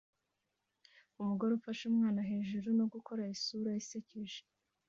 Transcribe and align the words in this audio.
Umugore 1.21 1.51
ufashe 1.53 1.83
umwana 1.91 2.21
hejuru 2.29 2.67
no 2.79 2.85
gukora 2.93 3.21
isura 3.35 3.69
isekeje 3.81 4.39